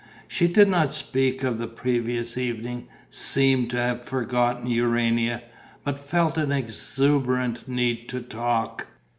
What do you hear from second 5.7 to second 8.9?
but felt an exuberant need to talk.